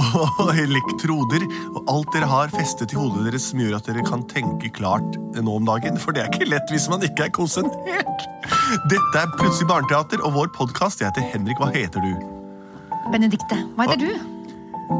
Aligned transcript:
og 0.00 0.50
elektroder 0.66 1.44
og 1.74 1.80
alt 1.92 2.12
dere 2.14 2.28
har 2.30 2.52
festet 2.54 2.94
i 2.94 2.98
hodet 2.98 3.26
deres 3.28 3.48
som 3.50 3.62
gjør 3.62 3.78
at 3.78 3.88
dere 3.88 4.04
kan 4.06 4.24
tenke 4.30 4.70
klart 4.74 5.18
nå 5.34 5.56
om 5.58 5.66
dagen. 5.68 5.98
For 6.00 6.16
det 6.16 6.24
er 6.24 6.32
ikke 6.32 6.50
lett 6.50 6.70
hvis 6.72 6.88
man 6.92 7.04
ikke 7.06 7.28
er 7.28 7.34
konsentrert. 7.34 8.28
Dette 8.90 9.20
er 9.20 9.32
Plutselig 9.38 9.68
barneteater 9.70 10.22
og 10.24 10.36
vår 10.36 10.52
podkast. 10.56 11.02
Jeg 11.02 11.10
heter 11.12 11.26
Henrik. 11.34 11.60
Hva 11.60 11.72
heter 11.74 12.04
du? 12.04 12.12
Benedikte, 13.12 13.58
hva 13.76 13.88
heter 13.90 14.06
du? 14.06 14.30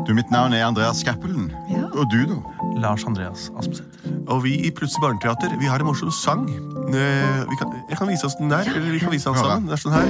Du, 0.05 0.15
Mitt 0.17 0.31
navn 0.33 0.53
er 0.57 0.65
Andreas 0.67 1.03
Cappelen. 1.05 1.51
Ja. 1.71 1.87
Og 1.93 2.09
du, 2.13 2.25
da? 2.29 2.41
Lars 2.81 3.05
Andreas 3.09 3.51
Aspesæter. 3.59 3.94
Og 4.29 4.45
vi 4.45 4.55
i 4.67 4.71
Plutselig 4.75 5.03
barneteater 5.03 5.53
vi 5.61 5.67
har 5.69 5.79
en 5.83 5.87
morsom 5.87 6.11
sang. 6.11 6.47
Eh, 6.49 7.45
Vi 7.51 7.57
kan, 7.61 7.69
jeg 7.91 7.99
kan 7.99 8.09
vise 8.09 8.27
oss 8.27 8.35
den 8.39 8.51
der. 8.51 8.65
Eller 8.75 8.91
vi 8.93 8.99
kan 8.99 9.13
vise 9.13 9.29
den 9.29 9.39
sammen. 9.39 9.67
Det 9.69 9.73
er 9.73 9.83
sånn 9.83 9.93
her. 9.93 10.09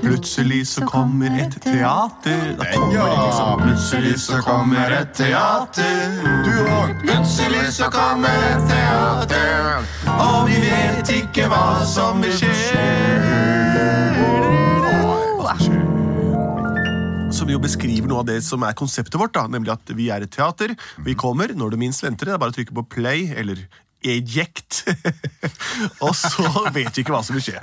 Plutselig 0.00 0.62
så 0.68 0.86
kommer 0.88 1.36
et 1.40 1.56
teater. 1.64 2.54
Da 2.58 2.64
kommer 2.74 2.94
ja, 2.94 3.06
liksom 3.26 3.62
plutselig 3.64 4.16
så 4.20 4.40
kommer 4.44 4.96
et 5.00 5.12
teater. 5.14 6.18
Du 6.44 6.54
òg. 6.78 6.94
Plutselig 7.04 7.66
så 7.76 7.90
kommer 7.92 8.48
et 8.52 8.66
teater. 8.68 9.84
Og 10.18 10.48
vi 10.48 10.60
vet 10.64 11.14
ikke 11.20 11.48
hva 11.52 11.84
som 11.84 12.22
vil 12.24 12.32
skje. 12.40 13.23
Som 17.44 17.50
jo 17.52 17.58
beskriver 17.60 18.08
noe 18.08 18.22
av 18.22 18.28
det 18.30 18.38
som 18.40 18.62
er 18.64 18.72
konseptet 18.72 19.18
vårt, 19.20 19.34
da, 19.36 19.42
nemlig 19.52 19.68
at 19.74 19.90
vi 19.92 20.06
er 20.08 20.22
et 20.24 20.30
teater. 20.32 20.70
Vi 21.04 21.12
kommer 21.12 21.50
når 21.52 21.74
du 21.74 21.76
minst 21.82 22.00
venter 22.00 22.24
det. 22.24 22.30
Det 22.32 22.36
er 22.38 22.40
bare 22.40 22.54
å 22.54 22.56
trykke 22.56 22.76
på 22.78 22.84
play 22.94 23.26
eller 23.36 23.58
eject. 24.00 24.78
og 26.06 26.14
så 26.16 26.46
vet 26.72 26.88
vi 26.96 27.02
ikke 27.04 27.12
hva 27.12 27.20
som 27.26 27.36
vil 27.36 27.44
skje. 27.44 27.60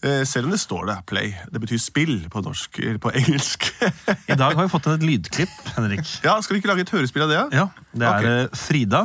Eh, 0.00 0.22
Selv 0.24 0.48
om 0.48 0.54
det 0.56 0.62
står 0.62 0.88
det 0.88 0.96
play. 1.12 1.34
Det 1.52 1.60
betyr 1.60 1.82
spill 1.84 2.14
på 2.32 2.40
norsk, 2.46 2.80
eller 2.86 3.02
på 3.04 3.12
engelsk. 3.20 3.68
I 4.32 4.38
dag 4.40 4.56
har 4.56 4.62
vi 4.64 4.72
fått 4.72 4.88
et 4.94 5.04
lydklipp, 5.04 5.60
Henrik. 5.76 6.08
ja, 6.24 6.38
Skal 6.40 6.56
vi 6.56 6.62
ikke 6.64 6.72
lage 6.72 6.86
et 6.88 6.94
hørespill 6.96 7.26
av 7.28 7.34
det? 7.36 7.42
Ja, 7.60 7.66
Det 7.92 8.08
er 8.08 8.16
Ok. 8.16 8.30
eh, 8.32 8.62
Frida 8.64 9.02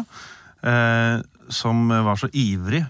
eh, 0.64 1.18
som 1.52 1.84
var 1.92 2.16
så 2.24 2.32
ivrig 2.32 2.86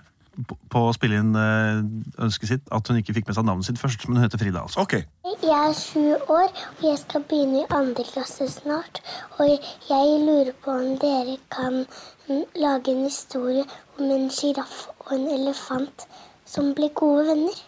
på 0.46 0.82
å 0.86 0.94
spille 0.96 1.20
inn 1.22 1.36
eh, 1.38 1.80
ønsket 2.24 2.52
sitt 2.52 2.74
at 2.74 2.90
hun 2.90 3.00
ikke 3.00 3.16
fikk 3.18 3.30
med 3.30 3.38
seg 3.38 3.48
navnet 3.48 3.68
sitt 3.68 3.80
først. 3.82 4.06
Men 4.08 4.20
hun 4.20 4.26
heter 4.28 4.42
Frida, 4.42 4.64
altså. 4.64 4.84
Okay. 4.84 5.08
Jeg 5.26 5.54
er 5.56 5.78
sju 5.78 6.04
år, 6.34 6.52
og 6.52 6.84
jeg 6.86 7.00
skal 7.02 7.26
begynne 7.30 7.64
i 7.64 7.70
andre 7.74 8.06
klasse 8.08 8.50
snart. 8.52 9.02
Og 9.40 9.54
jeg 9.90 10.20
lurer 10.26 10.54
på 10.64 10.76
om 10.76 10.98
dere 11.02 11.38
kan 11.54 11.84
mm, 12.28 12.44
lage 12.62 12.94
en 12.94 13.06
historie 13.08 13.66
om 13.98 14.12
en 14.14 14.30
sjiraff 14.34 14.88
og 15.06 15.16
en 15.18 15.30
elefant 15.38 16.06
som 16.48 16.74
blir 16.78 16.94
gode 16.98 17.26
venner. 17.32 17.64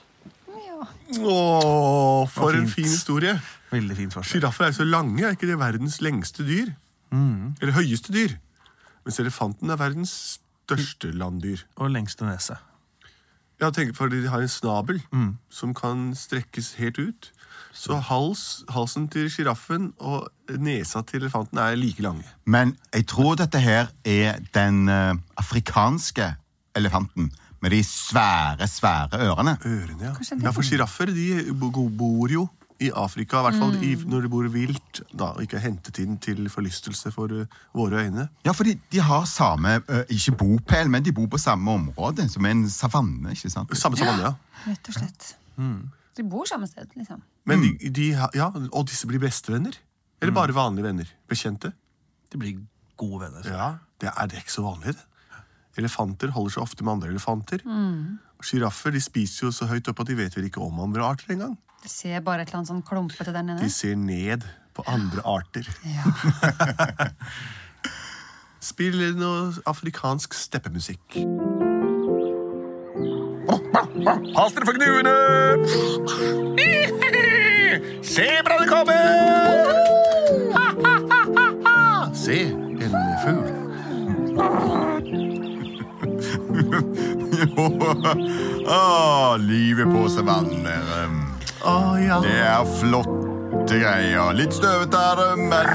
Åh, 1.20 2.28
for 2.32 2.56
en 2.56 2.70
fin 2.72 2.88
historie. 2.88 3.34
Veldig 3.74 3.96
fint 3.98 4.14
forslag. 4.14 4.30
Sjiraffer 4.32 4.68
er 4.68 4.72
jo 4.72 4.80
så 4.80 4.86
lange. 4.88 5.26
Er 5.26 5.36
ikke 5.36 5.50
det 5.50 5.60
verdens 5.60 6.00
lengste 6.02 6.46
dyr? 6.48 6.72
Eller 7.62 7.76
høyeste 7.76 8.14
dyr? 8.14 8.38
Mens 9.06 9.20
elefanten 9.20 9.70
er 9.70 9.80
verdens 9.80 10.14
største 10.70 11.12
landdyr. 11.18 11.66
Og 11.78 11.92
lengste 11.92 12.28
nese. 12.28 12.58
Ja, 13.60 13.70
tenk, 13.76 13.92
fordi 13.98 14.22
de 14.24 14.30
har 14.32 14.40
en 14.40 14.52
snabel 14.52 15.02
som 15.52 15.74
kan 15.76 16.14
strekkes 16.16 16.78
helt 16.80 17.00
ut. 17.00 17.32
Så 17.76 17.98
hals, 18.10 18.64
halsen 18.72 19.08
til 19.12 19.28
sjiraffen 19.32 19.92
og 20.00 20.30
nesa 20.60 21.02
til 21.08 21.22
elefanten 21.22 21.60
er 21.60 21.76
like 21.76 22.02
lange. 22.02 22.24
Men 22.46 22.78
jeg 22.94 23.06
tror 23.08 23.36
dette 23.36 23.60
her 23.60 23.92
er 24.06 24.40
den 24.56 24.90
uh, 24.90 25.16
afrikanske 25.38 26.36
elefanten 26.76 27.32
med 27.62 27.70
de 27.76 27.84
svære, 27.84 28.68
svære 28.68 29.20
ørene. 29.28 29.58
Ørene, 29.66 30.04
ja. 30.08 30.14
Ja 30.44 30.52
for 30.56 30.64
sjiraffer 30.64 31.12
de 31.12 31.54
bor 31.54 32.32
jo 32.32 32.48
i 32.80 32.90
Afrika, 32.96 33.40
i 33.40 33.46
hvert 33.48 33.60
fall 33.60 33.76
i, 33.84 33.92
når 34.08 34.26
de 34.26 34.32
bor 34.32 34.48
vilt, 34.54 35.02
da, 35.12 35.34
og 35.34 35.44
ikke 35.44 35.58
er 35.60 35.66
hentet 35.66 36.00
inn 36.00 36.16
til 36.24 36.48
forlystelse 36.52 37.12
for 37.12 37.34
uh, 37.36 37.60
våre 37.76 38.06
øyne. 38.06 38.30
Ja, 38.48 38.54
for 38.56 38.68
de 38.68 39.02
har 39.04 39.26
samme 39.28 39.82
uh, 39.90 40.02
Ikke 40.16 40.38
bopel, 40.40 40.90
men 40.92 41.04
de 41.06 41.14
bor 41.16 41.28
på 41.32 41.42
samme 41.42 41.72
område, 41.76 42.30
som 42.32 42.46
en 42.48 42.64
savanne. 42.72 43.36
ikke 43.36 43.52
sant? 43.52 43.76
Samme 43.78 44.00
savanne, 44.00 44.30
ja. 44.30 44.34
ja. 44.34 44.72
Rett 44.72 44.92
og 44.92 45.00
slett. 45.00 45.34
De 46.18 46.26
bor 46.28 46.48
samme 46.48 46.68
sted, 46.68 46.88
liksom. 46.96 47.22
Men 47.48 47.64
de, 47.64 47.92
de, 47.96 48.10
ja, 48.36 48.50
og 48.72 48.88
disse 48.88 49.08
blir 49.10 49.22
bestevenner? 49.24 49.76
Eller 50.22 50.36
bare 50.36 50.56
vanlige 50.56 50.88
venner? 50.88 51.14
Bekjente? 51.30 51.72
De 52.32 52.40
blir 52.40 52.60
gode 53.00 53.24
venner. 53.26 53.46
Ja, 53.48 53.70
det 54.02 54.12
er, 54.12 54.28
det 54.28 54.44
ikke 54.44 54.56
så 54.58 54.66
vanlig. 54.66 54.96
det. 54.96 55.06
Elefanter 55.80 56.34
holder 56.36 56.56
seg 56.56 56.66
ofte 56.66 56.84
med 56.84 56.98
andre 56.98 57.14
elefanter. 57.14 57.64
Mm. 57.64 58.20
Sjiraffer 58.44 58.94
de 58.96 59.02
spiser 59.04 59.48
jo 59.48 59.54
så 59.56 59.68
høyt 59.70 59.88
opp 59.92 60.04
at 60.04 60.12
de 60.12 60.18
vet 60.20 60.36
vel 60.36 60.48
ikke 60.50 60.64
om 60.64 60.80
andre 60.84 61.06
arter 61.06 61.36
engang. 61.36 61.56
Det 61.84 61.92
ser 61.92 62.20
bare 62.20 62.44
et 62.44 62.50
eller 62.50 62.60
annet 62.60 62.72
sånn 62.74 62.84
klumpete 62.86 63.32
der 63.32 63.46
nede. 63.46 63.64
De 63.64 63.72
ser 63.72 63.96
ned 63.96 64.44
på 64.76 64.84
andre 64.88 65.24
arter. 65.28 65.68
Ja. 65.88 66.04
Spill 68.70 69.00
noe 69.16 69.54
afrikansk 69.70 70.36
steppemusikk. 70.36 71.16
Pass 73.50 74.54
dere 74.54 74.66
for 74.68 74.76
gnuene! 74.76 75.16
Sebraene 78.04 78.68
kommer! 78.68 78.96
Se, 82.20 82.40
en 82.52 82.96
fugl. 83.24 83.50
Å, 88.70 89.38
livet 89.40 89.88
på 89.90 90.06
savannen. 90.12 91.29
Å 91.68 91.78
ja. 92.00 92.20
Det 92.24 92.36
er 92.40 92.68
flotte 92.80 93.80
greier. 93.80 94.32
Litt 94.38 94.54
støvete 94.56 94.98
er 94.98 95.20
det, 95.20 95.28
men 95.50 95.72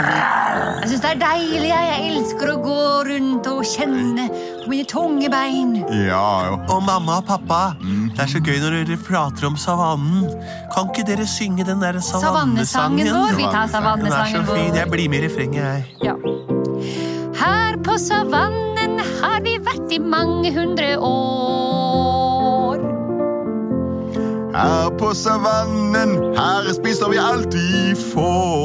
Jeg 0.85 0.89
syns 0.91 1.03
det 1.05 1.11
er 1.13 1.19
deilig. 1.21 1.69
Jeg, 1.69 1.89
jeg 1.91 2.09
elsker 2.15 2.51
å 2.53 2.57
gå 2.63 2.79
rundt 3.09 3.49
og 3.51 3.61
kjenne 3.69 4.27
på 4.65 4.71
mine 4.73 4.87
tunge 4.91 5.29
bein. 5.33 5.75
Ja, 6.07 6.25
jo. 6.49 6.57
Og 6.75 6.83
mamma 6.87 7.19
og 7.21 7.29
pappa, 7.29 7.61
det 7.83 8.25
er 8.25 8.31
så 8.33 8.41
gøy 8.45 8.59
når 8.63 8.79
dere 8.85 8.99
prater 9.05 9.49
om 9.51 9.59
savannen. 9.61 10.27
Kan 10.75 10.91
ikke 10.93 11.07
dere 11.13 11.27
synge 11.29 11.67
den 11.69 11.83
der 11.85 12.01
Savannesangen 12.05 13.11
vår. 13.13 13.37
Vi 13.39 13.45
tar 13.51 13.53
Den 13.53 13.61
er 13.61 13.69
så 13.69 13.77
savannesangen 13.79 14.49
fin. 14.49 14.73
vår. 14.73 14.81
Jeg 14.81 14.91
blir 14.95 15.09
med 15.13 15.23
i 15.23 15.27
refrenget, 15.29 15.63
jeg. 15.63 16.11
Ja. 16.11 16.17
Her 17.45 17.77
på 17.85 17.99
savannen 18.01 19.01
har 19.21 19.41
vi 19.45 19.59
vært 19.61 19.93
i 19.93 20.01
mange 20.01 20.53
hundre 20.55 20.95
år. 20.99 21.74
Her 24.55 24.91
på 24.99 25.09
savannen, 25.15 26.11
her 26.37 26.69
spiser 26.75 27.09
vi 27.11 27.17
alt 27.19 27.55
vi 27.55 27.95
får. 28.13 28.63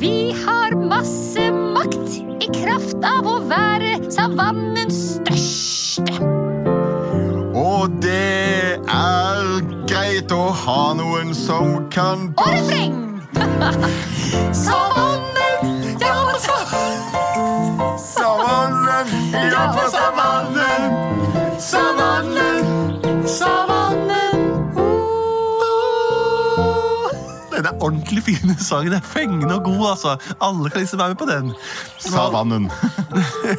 Vi 0.00 0.34
har 0.40 0.74
masse 0.88 1.44
makt 1.52 2.16
i 2.42 2.48
kraft 2.56 3.06
av 3.06 3.28
å 3.30 3.36
være 3.46 4.10
savannens 4.10 4.98
største. 5.14 6.18
Og 7.54 7.94
det 8.02 8.82
er 8.82 9.62
greit 9.86 10.34
å 10.34 10.50
ha 10.64 10.82
noen 10.98 11.30
som 11.38 11.86
kan 11.94 12.32
Og 12.34 12.50
refreng! 12.50 12.98
Savannen, 14.64 15.94
ja, 16.02 16.18
så 16.42 16.58
Savannen, 18.10 19.06
ja 19.38 19.70
på 19.70 19.86
savannen. 19.86 20.11
Den 27.52 27.66
er 27.68 27.82
ordentlig 27.84 28.22
fin 28.24 28.54
sang. 28.58 28.86
Den 28.88 28.96
er 28.96 29.04
fengende 29.06 29.54
og 29.58 29.64
god, 29.66 29.82
altså. 29.92 30.14
Alle 30.42 30.70
kan 30.72 30.80
liksom 30.82 30.98
være 31.02 31.12
med 31.12 31.18
på 31.20 31.26
den. 31.28 31.50
Savannen. 32.00 32.70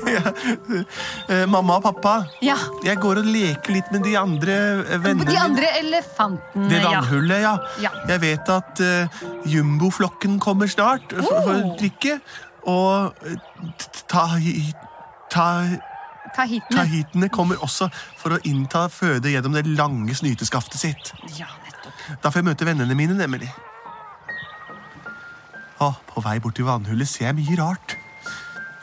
ja. 0.16 1.46
mamma 1.48 1.78
og 1.78 1.84
pappa, 1.86 2.16
Ja, 2.44 2.56
jeg 2.84 2.98
går 3.04 3.22
og 3.22 3.30
leker 3.30 3.76
litt 3.78 3.92
med 3.94 4.04
de 4.08 4.16
andre 4.20 4.58
eh, 4.82 4.98
vennene 5.04 5.30
de 5.30 5.38
andre 5.40 5.70
elefantene, 5.80 6.68
Det 6.74 6.82
ja. 6.82 6.90
vannhullet, 6.90 7.44
ja. 7.46 7.54
Ja. 7.86 7.94
Jeg 8.10 8.22
vet 8.26 8.52
at 8.58 8.82
uh, 8.84 9.24
jumboflokken 9.54 10.40
kommer 10.44 10.68
snart 10.74 11.14
eh, 11.14 11.22
for, 11.24 11.40
for 11.46 11.54
å 11.54 11.64
Oh. 11.64 11.74
drikke. 11.80 12.18
Og 12.68 13.26
eh, 13.30 13.40
t- 13.78 14.06
ta, 14.10 14.26
ta, 15.32 15.48
Tahitene. 16.34 16.74
tahitene 16.80 17.28
kommer 17.30 17.62
også 17.62 17.92
for 18.18 18.34
å 18.34 18.40
innta 18.50 18.88
føde 18.90 19.30
gjennom 19.30 19.54
det 19.54 19.68
lange 19.78 20.16
snyteskaftet 20.18 20.82
sitt. 20.82 21.12
Ja. 21.38 21.46
Da 22.22 22.30
får 22.30 22.42
jeg 22.42 22.50
møte 22.50 22.68
vennene 22.68 22.98
mine, 22.98 23.16
nemlig. 23.18 23.50
Å, 25.84 25.92
på 26.10 26.24
vei 26.24 26.38
bort 26.44 26.56
til 26.60 26.68
vannhullet 26.68 27.10
ser 27.10 27.30
jeg 27.30 27.38
mye 27.40 27.60
rart. 27.60 27.96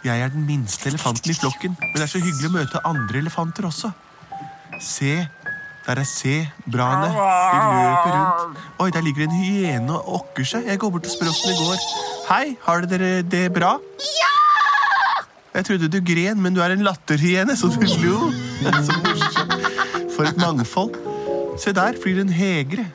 Jeg 0.04 0.24
er 0.24 0.32
den 0.32 0.46
minste 0.48 0.88
elefanten 0.88 1.32
i 1.32 1.36
flokken, 1.36 1.76
men 1.76 1.96
det 1.98 2.06
er 2.06 2.12
så 2.14 2.22
hyggelig 2.22 2.48
å 2.48 2.54
møte 2.54 2.80
andre 2.88 3.20
elefanter 3.20 3.68
også. 3.68 3.90
Se, 4.80 5.12
der 5.84 6.00
er 6.00 6.08
sebraene. 6.08 7.10
De 7.12 7.60
løper 7.76 8.14
rundt. 8.14 8.62
Oi, 8.80 8.88
der 8.96 9.04
ligger 9.04 9.26
en 9.26 9.36
hyene 9.36 9.96
og 9.98 10.14
okker 10.20 10.48
seg. 10.54 10.68
Jeg 10.72 10.80
går 10.80 10.94
bort 10.94 11.08
spør 11.12 11.32
åssen 11.32 11.52
det 11.52 11.58
går. 11.60 11.84
Hei, 12.30 12.44
har 12.64 12.88
dere 12.88 13.10
det 13.26 13.46
bra? 13.52 13.74
Ja! 14.06 14.30
Jeg 15.58 15.66
trodde 15.66 15.90
du 15.92 15.98
gren, 16.06 16.40
men 16.40 16.54
du 16.56 16.62
er 16.64 16.72
en 16.72 16.84
latterhyene, 16.86 17.56
så 17.58 17.68
du 17.74 17.82
lo. 18.04 18.30
Så 18.62 18.96
morsomt. 19.02 19.68
For 20.14 20.28
et 20.28 20.40
mangfold. 20.40 20.96
Se 21.60 21.74
der 21.76 21.98
flyr 22.00 22.22
en 22.22 22.32
hegre. 22.32 22.86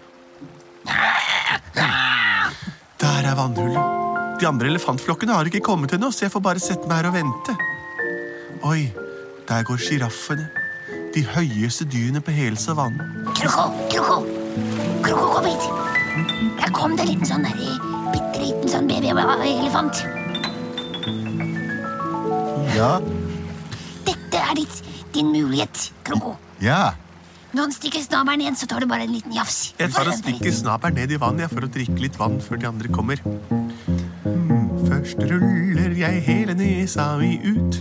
Der 3.26 3.32
er 3.32 3.40
vannhullet. 3.40 3.86
De 4.38 4.46
andre 4.46 4.68
elefantflokkene 4.70 5.34
har 5.34 5.48
ikke 5.50 5.64
kommet 5.66 5.96
ennå, 5.96 6.12
så 6.14 6.28
jeg 6.28 6.32
får 6.36 6.42
bare 6.46 6.62
sette 6.62 6.86
meg 6.86 7.00
her 7.00 7.08
og 7.10 7.16
vente. 7.16 7.56
Oi, 8.70 8.84
der 9.50 9.64
går 9.66 9.82
sjiraffene. 9.82 10.46
De 11.16 11.24
høyeste 11.32 11.88
dyrene 11.90 12.22
på 12.22 12.36
hele 12.36 12.60
savannen. 12.62 13.02
Kroko, 13.40 13.64
Kroko, 13.90 14.20
Kroko, 15.02 15.32
kom 15.34 15.48
hit. 15.50 15.66
Der 16.60 16.70
kom 16.76 16.94
det 16.94 17.08
en 17.08 17.10
liten 17.16 17.32
sånn 17.32 17.48
der, 17.48 17.64
bitte 18.14 18.44
liten 18.44 18.70
sånn 18.70 18.92
babyelefant. 18.92 20.04
Ja. 22.78 22.92
Dette 24.06 24.44
er 24.44 24.54
ditt, 24.62 24.84
din 25.18 25.34
mulighet, 25.34 25.88
Kroko. 26.06 26.36
Ja. 26.62 26.94
Når 27.56 27.70
han 27.70 27.72
stikker 27.72 28.02
snabelen 28.04 28.42
igjen, 28.44 28.56
så 28.60 28.68
tar 28.68 28.84
du 28.84 28.90
bare 28.92 29.06
en 29.08 29.14
liten 29.16 29.32
jafs. 29.32 29.70
Jeg 29.80 29.94
tar 29.96 30.10
og 30.12 30.18
stikker 30.18 30.52
snabelen 30.52 30.98
ned 31.00 31.14
i 31.16 31.20
vannet 31.22 31.54
for 31.54 31.64
å 31.64 31.70
drikke 31.72 32.02
litt 32.04 32.18
vann 32.20 32.36
før 32.44 32.60
de 32.60 32.68
andre 32.68 32.92
kommer. 32.92 33.22
Hmm, 34.26 34.66
Først 34.90 35.22
ruller 35.30 35.96
jeg 35.96 36.20
hele 36.26 36.56
nesa 36.60 37.06
mi 37.22 37.38
ut. 37.46 37.78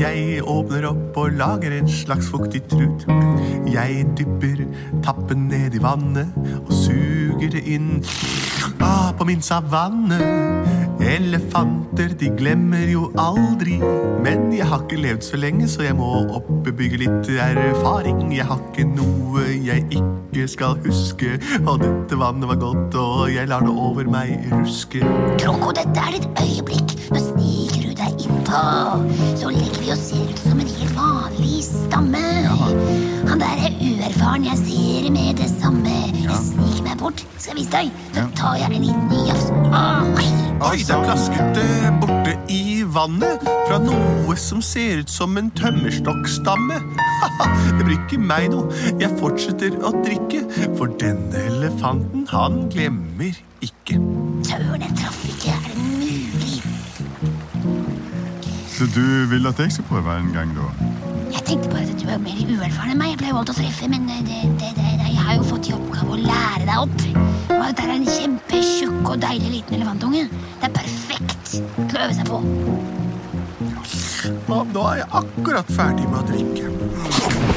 Jeg 0.00 0.42
åpner 0.44 0.84
opp 0.90 1.16
og 1.22 1.32
lager 1.40 1.78
en 1.78 1.88
slags 1.88 2.28
fuktig 2.28 2.60
trut. 2.68 3.06
Jeg 3.72 4.04
dypper 4.20 4.66
tappen 5.04 5.48
ned 5.48 5.78
i 5.78 5.82
vannet 5.82 6.36
og 6.60 6.72
suger 6.82 7.56
det 7.56 7.64
inn. 7.72 8.02
Ah, 8.84 9.14
på 9.16 9.24
min 9.28 9.40
savanne. 9.44 10.20
Elefanter, 11.10 12.12
de 12.20 12.28
glemmer 12.38 12.86
jo 12.86 13.08
aldri. 13.18 13.80
Men 14.22 14.52
jeg 14.54 14.66
har 14.70 14.84
ikke 14.84 15.00
levd 15.02 15.24
så 15.26 15.38
lenge, 15.42 15.66
så 15.68 15.82
jeg 15.82 15.96
må 15.98 16.06
oppbygge 16.38 17.00
litt 17.02 17.30
erfaring. 17.34 18.28
Jeg 18.36 18.46
har 18.46 18.60
ikke 18.70 18.86
noe 18.92 19.42
jeg 19.50 19.86
ikke 19.90 20.46
skal 20.52 20.78
huske. 20.84 21.34
Og 21.64 21.82
dette 21.82 22.18
vannet 22.20 22.46
var 22.52 22.60
godt, 22.62 22.94
og 23.00 23.24
jeg 23.34 23.50
lar 23.50 23.66
det 23.66 23.74
over 23.74 24.06
meg 24.12 24.46
ruske. 24.52 25.02
Kroko, 25.42 25.74
dette 25.80 26.06
er 26.06 26.14
ditt 26.14 26.44
øyeblikk. 26.44 26.94
Nå 27.10 27.24
sniker 27.24 27.88
du 27.88 27.96
deg 28.04 28.26
innpå. 28.28 28.62
Så 29.40 29.50
legger 29.50 29.82
vi 29.82 29.90
og 29.96 30.02
ser 30.04 30.30
ut 30.30 30.44
som 30.44 30.62
en 30.62 30.74
helt 30.76 30.94
vanlig 30.94 31.64
stamme. 31.66 32.26
Han 33.26 33.42
der 33.42 33.66
er 33.66 33.82
uerfaren, 33.82 34.46
jeg 34.46 34.62
ser 34.62 35.10
med 35.10 35.42
det 35.42 35.50
samme. 35.58 35.89
Bort. 37.10 37.26
Skal 37.38 37.56
jeg 37.56 37.64
vise 37.64 37.70
deg? 37.74 37.90
Da 38.14 38.26
tar 38.38 38.56
jeg 38.60 38.70
en 38.70 38.84
liten 38.84 39.26
jafs. 39.26 39.48
Oi, 40.60 40.78
der 40.86 41.02
plasket 41.04 41.56
det 41.56 41.90
borte 42.02 42.34
i 42.52 42.82
vannet 42.86 43.42
fra 43.66 43.78
noe 43.82 44.36
som 44.38 44.60
ser 44.62 45.00
ut 45.02 45.10
som 45.10 45.38
en 45.40 45.50
tømmerstokkstamme. 45.58 46.78
Det 47.78 47.86
blir 47.86 47.96
ikke 47.96 48.20
meg 48.20 48.50
noe. 48.52 48.68
Jeg 49.00 49.10
fortsetter 49.18 49.78
å 49.80 49.94
drikke, 50.04 50.44
for 50.78 50.92
denne 51.00 51.46
elefanten, 51.48 52.26
han 52.30 52.66
glemmer 52.72 53.40
ikke. 53.64 53.98
Søren, 54.46 54.84
jeg 54.84 54.98
traff 55.00 55.24
ikke. 55.32 55.56
Er 55.56 55.72
det 55.72 55.78
mulig? 55.80 56.60
Så 58.76 58.88
du 58.94 59.04
vil 59.32 59.48
at 59.50 59.58
jeg 59.64 59.78
skal 59.78 59.88
prøve 59.90 60.20
en 60.20 60.30
gang, 60.36 60.52
da? 60.56 60.68
Jeg 61.30 61.46
tenkte 61.46 61.72
bare 61.72 61.88
at 61.88 62.00
du 62.00 62.08
er 62.08 62.20
mer 62.20 62.38
uerfaren 62.46 62.94
enn 62.94 63.00
meg. 63.00 63.14
Jeg 63.14 63.22
pleier 63.22 63.34
jo 63.34 63.40
alltid 63.42 63.56
å 63.56 63.60
treffe, 63.62 63.88
men 63.92 64.06
det, 64.10 64.20
det, 64.28 64.40
det, 64.60 64.70
det, 64.76 64.88
jeg 65.08 65.24
har 65.24 65.36
jo 65.40 65.44
fått 65.46 65.70
i 65.70 65.74
opp. 66.84 67.02
Og 67.50 67.64
dette 67.66 67.84
er 67.84 67.92
en 67.94 68.06
kjempetjukk 68.08 69.10
og 69.12 69.20
deilig 69.22 69.50
liten 69.58 69.80
elefantunge. 69.80 70.26
Det 70.60 70.68
er 70.70 70.74
perfekt 70.76 71.52
til 71.52 71.98
å 71.98 72.04
øve 72.06 72.16
seg 72.16 72.30
på. 72.30 72.40
Og 74.50 74.72
nå 74.74 74.82
er 74.90 75.00
jeg 75.00 75.08
akkurat 75.20 75.70
ferdig 75.72 76.06
med 76.10 76.18
å 76.20 76.24
drikke. 76.28 76.70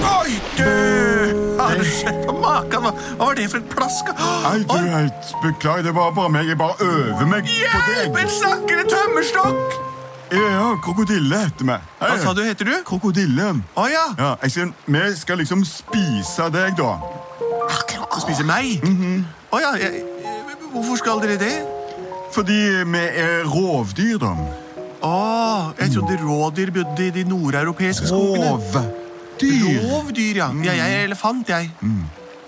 Oi, 0.03 0.35
du! 0.57 1.57
Har 1.59 1.77
du 1.79 1.85
sett 1.87 2.21
på 2.27 2.35
maken? 2.37 2.83
Hva, 2.83 2.91
var 3.19 3.37
det 3.39 3.47
for 3.51 3.61
et 3.61 3.71
plask? 3.71 4.11
Nei, 4.43 4.59
du, 4.67 5.33
beklager, 5.43 5.87
det 5.87 5.95
var 5.95 6.13
bare 6.15 6.33
meg. 6.33 6.51
Jeg 6.51 6.59
bare 6.59 6.77
øver 6.87 7.27
meg 7.29 7.47
på 7.47 7.57
hjelp! 7.57 7.89
deg. 7.89 8.21
En 8.23 8.31
snakkende 8.39 8.85
tømmerstokk! 8.91 9.81
Ja, 10.33 10.71
krokodille 10.81 11.43
heter 11.43 11.67
vi. 11.67 11.75
Hei. 11.99 12.07
Hva 12.09 12.15
sa 12.23 12.31
du, 12.33 12.41
heter 12.47 12.65
du? 12.65 12.73
Krokodille. 12.87 13.51
Å 13.77 13.83
ja. 13.91 14.05
Ja, 14.17 14.31
jeg 14.41 14.55
sier, 14.55 14.71
vi 14.87 15.03
skal 15.19 15.43
liksom 15.43 15.61
spise 15.67 16.49
deg, 16.53 16.73
da. 16.79 16.95
Kroko. 17.87 18.21
Spise 18.23 18.45
meg? 18.47 18.83
Å 19.53 19.61
ja. 19.61 19.71
Jeg, 19.81 20.03
hvorfor 20.73 20.99
skal 21.01 21.21
dere 21.23 21.37
det? 21.41 21.53
Fordi 22.33 22.59
vi 22.89 23.03
er 23.21 23.45
rovdyr, 23.45 24.17
da. 24.21 24.33
Oh, 25.03 25.69
jeg 25.79 25.91
trodde 25.93 26.17
rådyr 26.23 26.71
bodde 26.71 27.07
i 27.07 27.11
de 27.11 27.23
nordeuropeiske 27.27 28.07
skogene. 28.07 28.53
Rovdyr. 28.55 29.79
Rovdyr, 29.83 30.35
ja. 30.39 30.49
ja. 30.63 30.75
Jeg 30.79 30.99
er 30.99 31.07
elefant, 31.09 31.49
jeg. 31.49 31.71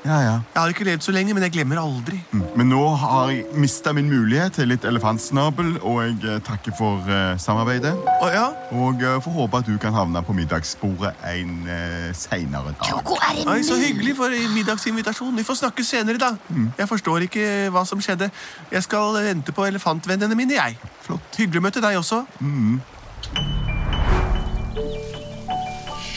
Ja, 0.05 0.17
ja. 0.21 0.33
Jeg 0.53 0.61
har 0.61 0.69
ikke 0.69 0.85
levd 0.85 1.01
så 1.01 1.13
lenge, 1.15 1.33
men 1.33 1.43
jeg 1.47 1.51
glemmer 1.55 1.79
aldri. 1.81 2.19
Mm. 2.31 2.43
Men 2.59 2.67
nå 2.69 2.81
har 3.01 3.31
jeg 3.31 3.45
mista 3.57 3.93
min 3.95 4.05
mulighet 4.09 4.53
til 4.59 4.69
litt 4.69 4.85
elefantsnabel, 4.85 5.79
og 5.81 6.01
jeg 6.03 6.17
eh, 6.29 6.41
takker 6.45 6.75
for 6.77 7.01
uh, 7.09 7.33
samarbeidet. 7.41 7.95
Å 8.21 8.29
ja? 8.29 8.43
Og 8.77 9.01
uh, 9.01 9.17
får 9.25 9.35
håpe 9.39 9.63
at 9.63 9.71
du 9.71 9.79
kan 9.81 9.97
havne 9.97 10.21
på 10.25 10.35
middagsbordet 10.37 11.15
en 11.31 11.55
uh, 11.65 12.11
seinere 12.13 12.75
dag. 12.75 12.85
Kroko, 12.85 13.17
er 13.17 13.39
det 13.39 13.47
Oi, 13.49 13.59
Så 13.65 13.79
hyggelig 13.81 14.13
for 14.19 14.37
middagsinvitasjon. 14.53 15.33
Vi 15.41 15.47
får 15.47 15.61
snakke 15.63 15.85
senere, 15.87 16.21
da. 16.21 16.35
Jeg 16.77 16.89
forstår 16.91 17.25
ikke 17.25 17.47
hva 17.73 17.85
som 17.89 18.01
skjedde. 18.01 18.29
Jeg 18.71 18.85
skal 18.85 19.17
vente 19.25 19.55
på 19.55 19.65
elefantvennene 19.65 20.37
mine, 20.37 20.59
jeg. 20.59 20.77
Flott. 21.05 21.33
Hyggelig 21.41 21.63
å 21.63 21.65
møte 21.65 21.81
deg 21.81 21.97
også. 21.97 22.21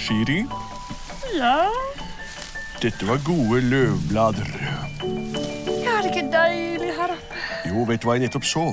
Shiri? 0.05 0.43
Ja, 1.38 1.56
Dette 2.78 3.06
var 3.08 3.19
gode 3.26 3.58
løvblader. 3.66 4.50
er 5.02 6.02
det 6.02 6.10
ikke 6.12 6.28
deilig 6.30 6.92
her 6.94 7.10
oppe? 7.14 7.40
Jo, 7.66 7.82
vet 7.88 8.02
du 8.02 8.06
hva 8.06 8.14
jeg 8.14 8.28
nettopp 8.28 8.46
så? 8.46 8.66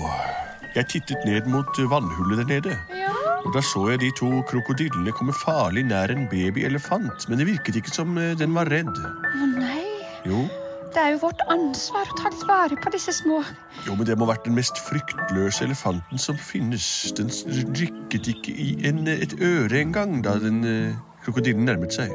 Jeg 0.75 0.86
tittet 0.92 1.24
ned 1.25 1.48
mot 1.50 1.80
vannhullet 1.90 2.44
der 2.44 2.50
nede. 2.52 2.75
Ja. 2.94 3.10
Og 3.46 3.54
Da 3.54 3.62
så 3.66 3.88
jeg 3.90 4.04
de 4.04 4.12
to 4.19 4.30
krokodillene 4.50 5.12
komme 5.12 5.34
farlig 5.34 5.86
nær 5.90 6.13
en 6.13 6.28
babyelefant. 6.30 7.25
Men 7.30 7.42
det 7.42 7.48
virket 7.50 7.80
ikke 7.81 7.94
som 7.96 8.18
eh, 8.18 8.35
den 8.38 8.54
var 8.54 8.69
redd. 8.69 8.94
Å 8.94 9.50
nei, 9.56 9.81
Jo, 10.26 10.45
det 10.94 11.02
er 11.02 11.12
jo 11.16 11.24
vårt 11.26 11.42
ansvar 11.50 12.06
å 12.06 12.19
ta 12.21 12.30
litt 12.30 12.45
vare 12.47 12.78
på 12.78 12.94
disse 12.94 13.14
små. 13.14 13.42
jo 13.88 13.95
men 13.97 14.06
det 14.06 14.18
må 14.18 14.26
ha 14.30 14.35
vært 14.35 14.45
den 14.45 14.56
mest 14.56 14.78
fryktløse 14.85 15.66
elefanten 15.66 16.21
som 16.21 16.38
finnes. 16.38 16.85
Den 17.18 17.33
rykket 17.74 18.30
ikke 18.38 18.54
i 18.54 18.69
en, 18.85 19.07
et 19.07 19.33
øre 19.42 19.81
engang 19.81 20.21
da 20.21 20.38
den 20.38 20.64
eh, 20.64 20.95
krokodillen 21.26 21.66
nærmet 21.66 21.94
seg. 21.94 22.14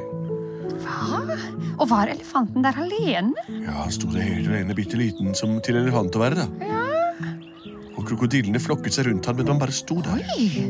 Hva? 0.79 1.21
Og 1.81 1.89
var 1.89 2.11
elefanten 2.11 2.63
der 2.63 2.77
alene? 2.83 3.45
Ja, 3.49 3.81
han 3.83 3.93
sto 3.93 4.11
der 4.13 4.25
hele 4.27 4.61
ene 4.61 4.75
bitte 4.77 4.99
liten, 4.99 5.33
som 5.37 5.57
til 5.65 5.79
elefant 5.81 6.15
å 6.15 6.23
være, 6.23 6.43
da. 6.43 6.47
Og 6.69 6.90
krokodillene 8.11 8.59
flokket 8.61 8.97
seg 8.99 9.07
rundt 9.09 9.25
han, 9.29 9.39
men 9.39 9.47
han 9.55 9.59
bare 9.61 9.73
sto 9.75 10.01
der. 10.03 10.19
Oi, 10.35 10.67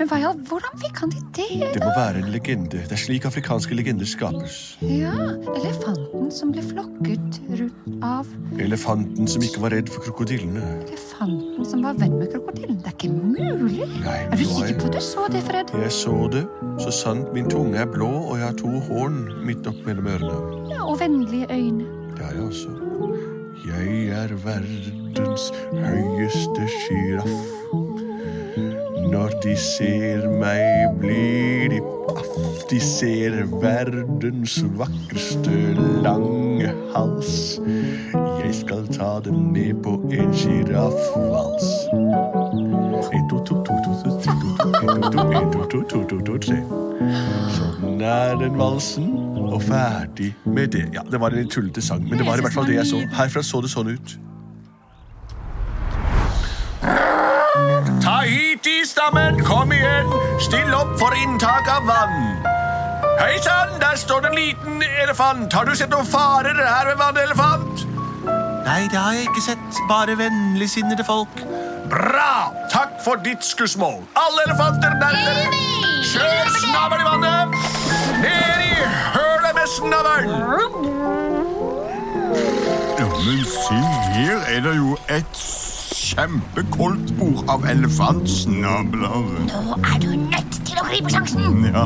men 0.00 0.08
hva 0.08 0.16
hvordan 0.48 0.78
fikk 0.80 0.96
han 1.02 1.10
til 1.12 1.58
det? 1.60 1.74
Det 1.74 1.80
må 1.84 1.90
være 1.92 2.22
en 2.22 2.30
legende. 2.32 2.80
Det 2.88 2.94
er 2.96 3.00
slik 3.02 3.26
afrikanske 3.28 3.76
legender 3.76 4.08
skapes. 4.08 4.54
Ja, 4.80 5.12
elefanten 5.58 6.30
som 6.32 6.54
ble 6.54 6.64
flokket 6.64 7.40
rundt 7.60 7.98
av 8.06 8.30
Elefanten 8.64 9.28
som 9.28 9.44
ikke 9.44 9.60
var 9.60 9.74
redd 9.76 9.92
for 9.92 10.00
krokodillene. 10.06 10.64
elefanten 10.88 11.68
som 11.68 11.84
var 11.84 12.00
venn 12.00 12.16
med 12.16 12.32
krokodillen. 12.32 12.80
Det 12.80 12.88
er 12.88 12.96
ikke 12.96 13.12
mulig. 13.12 13.88
Nei, 14.00 14.16
Er 14.24 14.36
du 14.40 14.44
sikker 14.44 14.80
på 14.80 14.88
at 14.88 14.96
du 14.96 15.00
så 15.04 15.28
det, 15.32 15.44
Fred? 15.44 15.74
Jeg 15.84 15.92
så 15.92 16.16
det. 16.32 16.46
Så 16.80 16.90
sant 17.02 17.32
min 17.36 17.50
tunge 17.52 17.76
er 17.76 17.86
blå, 17.86 18.08
og 18.08 18.38
jeg 18.38 18.46
har 18.46 18.56
to 18.56 18.72
horn 18.88 19.20
midt 19.44 19.68
opp 19.68 19.84
mellom 19.84 20.08
ørene. 20.16 20.70
Ja, 20.72 20.80
og 20.88 20.96
vennlige 21.00 21.44
øyne. 21.52 21.84
Det 22.16 22.24
har 22.24 22.32
jeg 22.40 22.48
også. 22.48 22.72
Jeg 23.66 24.08
er 24.08 24.30
verdens 24.44 25.50
høyeste 25.72 26.66
sjiraff. 26.72 27.40
Når 29.10 29.34
de 29.42 29.56
ser 29.56 30.24
meg, 30.40 30.94
blir 31.00 31.68
de 31.72 31.80
paff. 32.08 32.30
De 32.70 32.80
ser 32.80 33.36
verdens 33.60 34.56
vakreste 34.78 35.58
lange 36.04 36.72
hals. 36.94 37.60
Jeg 38.14 38.54
skal 38.62 38.86
ta 38.94 39.18
dem 39.24 39.50
med 39.52 39.82
på 39.84 39.98
en 40.08 40.32
sjiraffvals. 40.32 41.68
Sånn 47.58 48.00
er 48.00 48.38
den 48.40 48.56
valsen, 48.56 49.29
og 49.50 49.62
ferdig 49.62 50.34
med 50.46 50.68
det. 50.74 50.86
Ja, 50.94 51.02
Det 51.10 51.20
var 51.20 51.30
en 51.34 51.42
litt 51.42 51.52
tullete 51.52 51.82
sang, 51.82 52.02
men 52.08 52.18
det 52.18 52.26
var 52.26 52.38
i 52.38 52.44
hvert 52.44 52.54
fall 52.54 52.66
det 52.66 52.76
jeg 52.80 52.86
så. 52.86 53.00
Herfra 53.16 53.42
så 53.42 53.60
det 53.64 53.70
sånn 53.72 53.90
ut. 53.94 54.16
Ta 58.00 58.20
hit 58.24 58.66
i 58.66 58.78
stammen, 58.86 59.42
kom 59.44 59.72
igjen. 59.72 60.08
Still 60.40 60.74
opp 60.74 60.96
for 61.00 61.14
inntak 61.22 61.68
av 61.68 61.86
vann. 61.88 62.20
Hei 63.20 63.36
sann, 63.44 63.74
der 63.82 63.96
står 64.00 64.20
det 64.24 64.30
en 64.30 64.38
liten 64.38 64.82
elefant. 65.02 65.52
Har 65.52 65.64
du 65.68 65.74
sett 65.76 65.90
noen 65.92 66.06
farer 66.08 66.56
her 66.56 66.86
ved 66.88 66.96
vannet, 67.02 67.24
elefant? 67.28 67.84
Nei, 68.64 68.86
det 68.88 68.96
har 68.96 69.12
jeg 69.18 69.26
ikke 69.28 69.42
sett. 69.44 69.80
Bare 69.90 70.16
vennligsinnede 70.16 71.04
folk. 71.04 71.42
Bra! 71.90 72.52
Takk 72.72 72.96
for 73.04 73.20
ditt 73.24 73.44
skussmål. 73.44 74.04
Alle 74.16 74.46
elefanter 74.46 74.94
nærmere. 75.00 75.44
Kjør 76.06 76.52
snabelen 76.62 77.02
i 77.02 77.08
vannet. 77.10 77.48
Ned 78.22 78.64
i 78.64 78.74
hølet 78.78 79.19
med 79.70 79.76
snabelen. 79.76 80.30
Ja, 82.98 83.06
men 83.06 83.44
se, 83.44 83.74
her 84.14 84.38
er 84.56 84.60
det 84.60 84.76
jo 84.76 84.96
et 85.08 85.36
kjempekoldt 85.94 87.18
bord 87.18 87.44
av 87.48 87.64
elefantsnabler. 87.70 89.22
Nå 89.46 89.78
er 89.78 89.98
du 90.02 90.08
nødt 90.16 90.58
til 90.66 90.80
å 90.80 90.86
gripe 90.88 91.10
sjansen. 91.10 91.64
Ja. 91.70 91.84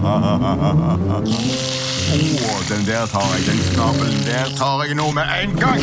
Oh, 2.15 2.61
den 2.69 2.87
der 2.87 3.07
tar 3.13 3.29
jeg. 3.35 3.47
Den 3.49 3.61
snabelen 3.71 4.21
der 4.29 4.55
tar 4.59 4.85
jeg 4.85 4.97
nå 4.97 5.11
med 5.13 5.25
en 5.43 5.57
gang. 5.61 5.81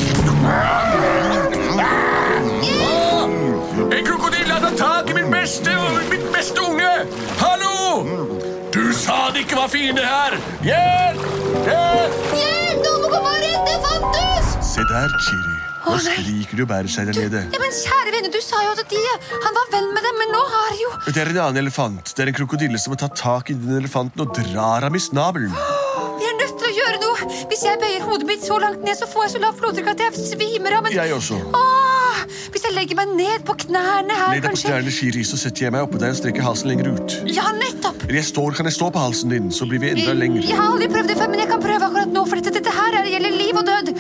En 3.92 4.06
krokodille 4.06 4.54
hadde 4.54 4.78
tak 4.78 5.10
i 5.10 5.14
min 5.14 5.32
beste, 5.34 5.76
mitt 6.10 6.32
beste 6.34 6.62
unge. 6.62 6.96
Hallo! 7.42 8.51
Du 8.72 8.94
sa 8.96 9.32
det 9.36 9.44
ikke 9.46 9.58
var 9.60 9.68
fiender 9.72 10.06
her. 10.08 10.38
Hjelp! 10.64 11.24
Hjelp! 11.66 12.22
Hjelp! 12.38 12.78
Noen 12.86 13.02
må 13.04 13.10
komme 13.12 13.34
og 13.34 13.42
redde 13.44 13.74
Fantus! 13.84 14.54
Se 14.70 14.86
der, 14.88 15.12
Chiri. 15.26 15.58
Nå 15.82 15.98
skriker 16.06 16.60
du 16.60 16.64
og 16.64 16.70
bærer 16.70 16.92
seg 16.94 17.10
der 17.10 17.18
nede. 17.20 17.42
Ja, 17.52 17.60
men 17.60 17.74
kjære 17.76 18.14
venner, 18.16 18.32
du 18.32 18.40
sa 18.46 18.62
jo 18.64 18.72
at 18.78 18.84
de, 18.94 19.02
han 19.44 19.58
var 19.58 19.72
venn 19.74 19.90
med 19.96 20.08
dem, 20.08 20.20
men 20.22 20.32
nå 20.38 20.44
har 20.54 20.72
jo 20.80 20.92
Det 21.10 21.18
er 21.26 21.34
en 21.34 21.42
annen 21.48 21.62
elefant. 21.66 22.14
Det 22.16 22.24
er 22.24 22.32
en 22.32 22.38
krokodille 22.38 22.80
som 22.80 22.96
har 22.96 23.02
tatt 23.04 23.18
tak 23.20 23.52
i 23.52 23.58
den 23.60 23.82
elefanten 23.82 24.24
og 24.24 24.32
drar 24.38 24.88
ham 24.88 24.96
i 24.96 25.04
snabelen. 25.04 25.52
Vi 26.22 26.30
er 26.30 26.38
nødt 26.40 26.56
til 26.62 26.70
å 26.70 26.74
gjøre 26.78 27.02
noe. 27.04 27.30
Hvis 27.52 27.66
jeg 27.68 27.82
bøyer 27.82 28.08
hodet 28.08 28.30
mitt 28.30 28.46
så 28.48 28.62
langt 28.62 28.86
ned, 28.88 28.96
så 29.02 29.10
får 29.12 29.28
jeg 29.28 29.36
så 29.36 29.44
lavt 29.50 29.60
blodtrykk 29.60 29.92
at 29.98 30.06
jeg 30.06 30.28
svimer 30.32 30.78
av. 30.80 30.88
Men 30.88 30.96
Jeg 30.96 31.18
også. 31.18 31.42
Åh, 31.50 31.81
jeg 32.72 32.78
legger 32.80 32.98
meg 33.02 33.10
ned 33.20 33.44
på 33.48 33.54
knærne 33.66 34.16
her, 34.16 34.32
Ned 34.32 34.38
deg 34.40 34.44
på 34.46 34.50
kanskje 34.54 34.70
knærne, 34.72 34.92
Chiri, 34.96 35.24
så 35.28 35.38
setter 35.40 35.66
jeg 35.68 35.74
meg 35.76 35.84
oppå 35.86 36.00
deg 36.02 36.14
og 36.14 36.20
strekker 36.22 36.46
halsen 36.46 36.72
lenger 36.72 36.92
ut. 36.96 37.16
Ja, 37.28 37.50
nettopp. 37.58 38.06
Eller 38.08 38.20
jeg 38.22 38.28
står, 38.32 38.56
kan 38.58 38.70
jeg 38.70 38.76
stå 38.78 38.90
på 38.96 39.04
halsen 39.04 39.34
din, 39.34 39.50
så 39.52 39.68
blir 39.70 39.82
vi 39.84 39.92
enda 39.92 40.14
lenger. 40.18 40.46
Jeg 40.48 40.56
har 40.58 40.72
aldri 40.72 40.88
prøvd 40.94 41.12
det 41.12 41.18
før, 41.20 41.30
men 41.34 41.44
jeg 41.44 41.50
kan 41.52 41.62
prøve 41.66 41.90
akkurat 41.90 42.14
nå, 42.16 42.24
for 42.32 42.40
dette, 42.40 42.54
dette 42.58 42.72
her 42.80 42.98
er- 43.02 43.10
gjelder 43.12 43.36
liv 43.36 43.56
og 43.60 43.66
død. 43.68 43.92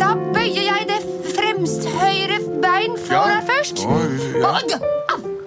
Da 0.00 0.08
bøyer 0.34 0.64
jeg 0.64 0.88
det 0.88 1.00
fremst 1.36 1.84
høyre 2.00 2.38
bein 2.64 2.96
foran 3.06 3.44
først. 3.52 3.84
Oi, 3.84 4.08
ja. 4.40 4.54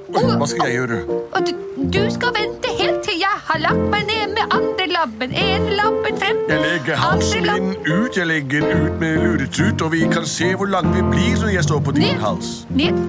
Oi, 0.10 0.24
au, 0.24 0.38
Hva 0.38 0.48
skal 0.50 0.70
jeg 0.70 0.76
gjøre? 0.80 1.00
Og 1.34 1.46
du, 1.48 1.52
du 1.94 2.02
skal 2.14 2.34
vente 2.38 2.68
helt 2.80 3.02
til 3.06 3.09
jeg 3.40 3.54
har 3.54 3.60
lagt 3.60 3.86
meg 3.92 4.02
ned 4.10 4.34
med 4.38 4.56
andre 4.58 4.86
labben. 4.88 5.32
En 5.34 5.62
labben 5.80 6.18
frem. 6.22 6.38
Jeg 6.50 6.60
legger 6.66 6.96
halsen 6.96 7.42
min 7.44 7.76
ut, 7.88 8.18
jeg 8.18 8.28
legger 8.28 8.62
den 8.62 8.86
ut 8.86 9.00
med 9.00 9.18
luretut, 9.24 9.82
og 9.82 9.92
vi 9.92 10.00
kan 10.12 10.26
se 10.26 10.56
hvor 10.56 10.66
lang 10.66 10.90
vi 10.96 11.02
blir 11.12 11.40
når 11.42 11.54
jeg 11.54 11.64
står 11.64 11.80
på 11.80 11.92
din 11.92 12.02
Ned. 12.02 12.20
hals. 12.20 12.50
Ned. 12.70 13.00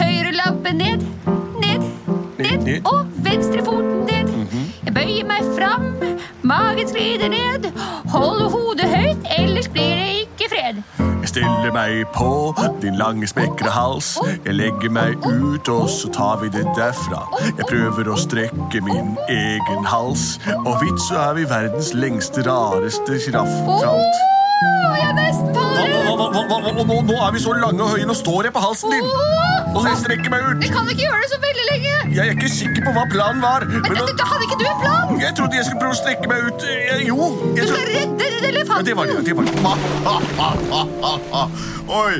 Høyre 0.00 0.32
labbe 0.32 0.72
ned. 0.72 1.04
Ned. 1.62 1.80
Ned. 2.38 2.58
ned. 2.64 2.80
Og 2.84 3.06
venstre 3.16 3.64
foten. 3.64 3.95
Jeg 4.86 4.94
bøyer 4.94 5.26
meg 5.26 5.46
fram. 5.56 5.86
Magen 6.46 6.88
skrider 6.88 7.28
ned. 7.28 7.66
Hold 8.12 8.44
hodet 8.52 8.86
høyt, 8.86 9.26
ellers 9.38 9.68
blir 9.68 9.96
det 9.98 10.06
ikke 10.22 10.50
fred. 10.52 10.78
Jeg 11.24 11.32
stiller 11.32 11.72
meg 11.74 12.04
på 12.14 12.54
din 12.82 12.94
lange, 13.00 13.26
spekre 13.26 13.72
hals. 13.74 14.12
Jeg 14.44 14.54
legger 14.54 14.94
meg 14.94 15.18
ut, 15.26 15.68
og 15.68 15.90
så 15.90 16.12
tar 16.14 16.38
vi 16.44 16.52
det 16.54 16.62
derfra. 16.78 17.24
Jeg 17.48 17.66
prøver 17.66 18.12
å 18.12 18.20
strekke 18.20 18.84
min 18.86 19.16
egen 19.26 19.90
hals, 19.90 20.36
og 20.62 20.78
vidt 20.84 21.02
så 21.08 21.18
er 21.26 21.36
vi 21.40 21.50
verdens 21.50 21.90
lengste, 21.98 22.46
rareste 22.46 23.18
sjiraff. 23.26 23.52
Åh, 23.66 24.94
jeg 24.94 25.10
er 25.10 25.18
nesten 25.18 25.55
Hva, 26.46 26.56
hva, 26.62 26.70
nå, 26.76 26.82
nå 27.10 27.16
er 27.26 27.30
vi 27.34 27.40
så 27.42 27.52
lange 27.58 27.82
og 27.82 27.90
høye, 27.96 28.06
nå 28.06 28.14
står 28.14 28.46
jeg 28.48 28.52
på 28.54 28.62
halsen 28.62 28.92
din. 28.94 29.06
Og 29.76 29.82
jeg 29.88 29.96
strekker 30.02 30.30
meg 30.32 30.44
Vi 30.46 30.68
Jeg 30.68 30.72
kan 30.76 30.86
ikke 30.88 31.02
gjøre 31.02 31.20
det 31.24 31.30
så 31.32 31.38
veldig 31.42 31.64
lenge. 31.72 31.94
Jeg 32.16 32.22
er 32.22 32.32
ikke 32.36 32.50
sikker 32.54 32.86
på 32.86 32.92
hva 32.96 33.04
planen 33.12 33.42
var. 33.44 33.66
Men 33.66 33.82
Men 33.82 34.16
da 34.20 34.24
hadde 34.30 34.46
ikke 34.46 34.58
du 34.62 34.66
en 34.70 34.78
plan? 34.84 35.20
jeg 35.20 35.34
trodde 35.36 35.58
jeg 35.58 35.64
skulle 35.66 35.82
prøve 35.82 35.96
å 35.96 36.00
strekke 36.02 36.26
meg 36.30 36.38
ut. 36.48 36.60
Jeg, 36.70 37.06
Jo. 37.10 37.18
Du 37.56 37.62
skal 37.66 37.84
redde 37.90 38.16
den 38.22 38.32
ja, 38.32 38.48
elefanten. 38.52 38.86
det 38.86 38.94
var 38.96 39.04
det. 39.10 39.16
det 39.26 39.34
var 39.36 39.44
det. 39.44 39.54
Oi, 41.86 42.14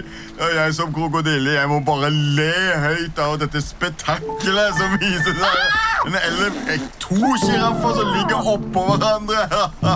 jeg 0.57 0.75
som 0.75 0.93
krokodille. 0.95 1.53
Jeg 1.57 1.69
må 1.71 1.81
bare 1.87 2.11
le 2.11 2.51
høyt 2.83 3.19
av 3.23 3.39
dette 3.41 3.61
spetakkelet 3.65 4.77
som 4.79 4.97
viser 5.03 5.35
seg. 5.41 5.59
En 6.07 6.15
elef, 6.21 6.59
eh, 6.71 6.83
to 7.03 7.19
sjiraffer 7.43 7.97
som 7.99 8.13
ligger 8.15 8.51
oppå 8.55 8.85
hverandre. 8.93 9.41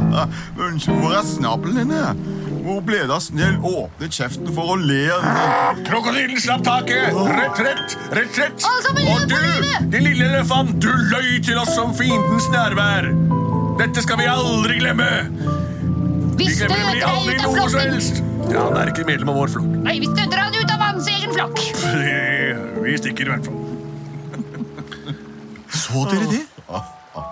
Unnskyld, 0.65 0.99
hvor 1.05 1.15
er 1.21 1.27
snabelen 1.29 1.93
din? 1.93 2.25
Hvor 2.61 2.81
ble 2.85 2.99
det 3.09 3.15
av 3.15 3.23
Snill 3.25 3.57
Åpne 3.65 4.09
kjeften 4.13 4.51
for 4.57 4.75
å 4.75 4.77
le. 4.81 5.07
Krokodillen 5.87 6.41
slapp 6.41 6.65
taket! 6.67 7.15
Retrett! 7.15 7.97
Retrett! 8.17 8.67
Og 9.01 9.25
du, 9.31 9.39
din 9.93 10.05
lille 10.05 10.29
elefant, 10.29 10.75
du 10.83 10.91
løy 10.91 11.39
til 11.45 11.61
oss 11.61 11.79
om 11.81 11.95
fiendens 11.97 12.51
nærvær! 12.53 13.11
Dette 13.81 14.05
skal 14.05 14.21
vi 14.21 14.29
aldri 14.29 14.81
glemme! 14.83 15.09
Vi 16.41 16.51
glemmer 16.57 16.77
vi 16.77 16.85
nemlig 16.85 17.03
aldri 17.09 17.39
noe 17.41 17.67
som 17.73 17.81
helst! 17.81 18.23
Ja, 18.51 18.67
Han 18.67 18.79
er 18.81 18.93
ikke 18.93 19.07
medlem 19.09 19.33
av 19.33 19.41
vår 19.41 19.53
flokk. 19.57 19.73
Nei, 19.87 19.99
vi 20.03 20.09
støter 20.11 20.41
han 20.41 20.57
ut 20.57 20.73
av 20.75 20.85
hans 20.85 21.11
egen 21.13 21.37
flokk. 21.37 21.61
Vi 22.85 22.97
stikker 23.01 23.29
i 23.29 23.35
hvert 23.35 23.49
fall. 23.49 23.59
Så 25.85 26.07
dere 26.11 26.33
det? 26.33 26.45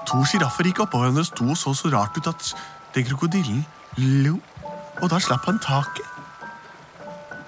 To 0.08 0.22
sjiraffer 0.24 0.64
gikk 0.68 0.86
oppå 0.86 1.00
hverandre 1.02 1.20
og 1.24 1.28
sto 1.28 1.46
og 1.52 1.58
så 1.58 1.74
så 1.76 1.90
rart 1.92 2.16
ut 2.16 2.28
at 2.30 2.52
den 2.94 3.04
krokodillen 3.10 3.60
lo. 4.24 4.38
Og 4.98 5.10
da 5.10 5.18
slapp 5.22 5.44
han 5.46 5.58
taket. 5.62 6.06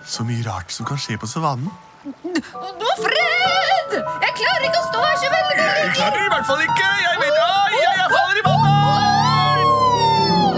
Så 0.07 0.23
mye 0.26 0.42
rart 0.47 0.73
som 0.75 0.87
kan 0.88 0.99
skje 1.00 1.19
på 1.21 1.26
savannen. 1.28 1.71
Nå, 2.04 2.90
Fred! 3.02 3.90
Jeg 3.92 4.33
klarer 4.38 4.64
ikke 4.64 4.80
å 4.80 4.87
stå 4.87 4.99
her 5.02 5.16
så 5.21 5.28
veldig 5.35 5.57
Jeg 5.61 5.90
klarer 5.99 6.23
i 6.25 6.30
hvert 6.33 6.47
fall 6.49 6.62
ikke! 6.64 6.88
Jeg 7.02 7.16
vet 7.21 7.37
Ai, 7.45 7.73
jeg, 7.76 7.95
jeg 7.99 8.09
faller 8.14 8.37
i 8.40 8.45
vannet! 8.47 8.71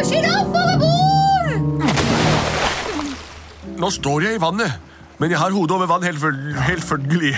Sjiraff 0.07 0.51
over 0.61 0.77
bord! 0.85 1.51
Nå 3.83 3.89
står 3.99 4.19
jeg 4.29 4.33
i 4.39 4.43
vannet, 4.45 4.73
men 5.19 5.27
jeg 5.35 5.39
har 5.43 5.51
hodet 5.57 5.75
over 5.75 5.87
vann 5.91 6.07
helt, 6.07 6.23
helt 6.69 6.87
følgelig. 6.87 7.35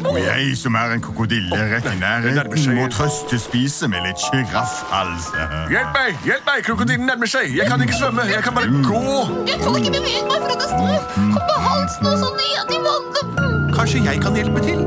Og 0.00 0.18
jeg 0.20 0.56
som 0.56 0.74
er 0.74 0.94
en 0.94 1.02
krokodille 1.04 1.56
rett 1.74 1.86
i 1.90 1.98
nærheten, 2.00 2.74
må 2.76 2.86
trøste 2.92 3.38
spise 3.40 3.88
med 3.92 4.06
litt 4.06 4.20
sjiraffhals. 4.24 5.28
Hjelp 5.72 5.92
meg! 5.96 6.16
hjelp 6.24 6.48
meg! 6.48 6.62
Krokodillen 6.64 7.06
nærmer 7.06 7.28
seg! 7.28 7.52
Jeg 7.56 7.68
kan 7.68 7.82
ikke 7.84 7.98
svømme! 7.98 8.24
Jeg 8.30 8.42
kan 8.46 8.56
bare 8.56 8.72
gå! 8.86 9.02
Jeg 9.50 9.60
kan 9.60 9.76
ikke 9.80 9.92
bevege 9.98 10.24
meg 10.30 10.46
fra 10.46 10.56
det 10.62 10.68
står. 10.70 10.98
Kom 11.16 11.40
på 11.50 11.58
halsen 11.66 12.08
og 12.12 12.18
så 12.22 12.30
ned 12.40 12.74
i 12.76 12.80
vannet. 12.86 13.74
Kanskje 13.76 14.04
jeg 14.06 14.22
kan 14.24 14.38
hjelpe 14.40 14.64
til? 14.64 14.80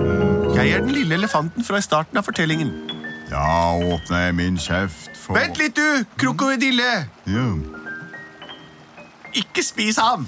Jeg 0.55 0.71
er 0.71 0.85
den 0.85 0.95
lille 0.95 1.19
elefanten 1.19 1.65
fra 1.67 1.81
starten 1.83 2.17
av 2.17 2.25
fortellingen. 2.25 2.73
Da 3.29 3.45
åpner 3.75 4.27
jeg 4.27 4.35
min 4.37 4.57
kjeft 4.61 5.13
for 5.19 5.37
Vent 5.37 5.61
litt, 5.61 5.77
du! 5.77 6.05
Krokodille! 6.21 6.91
Ja. 7.29 7.45
Ikke 9.35 9.63
spis 9.65 10.01
ham! 10.01 10.25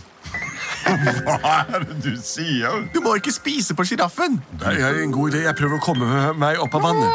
Hva 0.87 1.53
er 1.65 1.85
det 1.85 1.97
du 2.05 2.13
sier? 2.21 2.87
Du 2.93 3.01
må 3.03 3.17
ikke 3.19 3.33
spise 3.35 3.75
på 3.77 3.85
sjiraffen. 3.87 4.39
Det 4.61 4.77
er 4.79 5.01
en 5.03 5.13
god 5.15 5.33
idé. 5.33 5.43
Jeg 5.47 5.57
prøver 5.59 5.79
å 5.79 5.83
komme 5.83 6.33
meg 6.39 6.61
opp 6.63 6.77
av 6.77 6.87
vannet. 6.89 7.11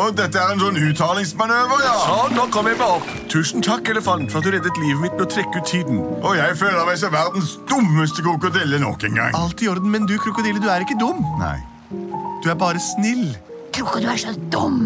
Og 0.00 0.14
dette 0.14 0.38
er 0.38 0.52
en 0.54 0.60
sånn 0.62 0.78
uttalingsmanøver, 0.78 1.80
ja. 1.82 1.94
Sånn, 2.04 2.36
nå 2.38 2.44
kom 2.54 2.68
jeg 2.70 2.78
meg 2.78 2.92
opp. 3.00 3.08
Tusen 3.32 3.64
takk, 3.64 3.90
elefant, 3.90 4.30
for 4.30 4.38
at 4.38 4.46
du 4.46 4.54
reddet 4.54 4.78
livet 4.78 5.02
mitt 5.02 5.16
med 5.18 5.26
å 5.26 5.30
trekke 5.34 5.58
ut 5.58 5.66
tiden. 5.66 5.98
Og 6.22 6.38
jeg 6.38 6.56
føler 6.60 6.86
meg 6.86 7.00
som 7.00 7.12
verdens 7.14 7.56
dummeste 7.68 8.22
krokodille 8.24 8.78
nok 8.82 9.04
en 9.10 9.18
gang. 9.18 9.36
Alt 9.36 9.64
i 9.66 9.68
orden, 9.72 9.90
men 9.90 10.06
du, 10.06 10.14
krokodille, 10.22 10.62
du 10.62 10.70
er 10.70 10.86
ikke 10.86 10.98
dum. 11.00 11.18
Nei. 11.42 11.58
Du 12.40 12.48
er 12.52 12.58
bare 12.58 12.80
snill. 12.80 13.32
Tror 13.74 13.90
ikke 13.90 14.04
du 14.06 14.12
er 14.14 14.22
så 14.22 14.36
dum. 14.54 14.84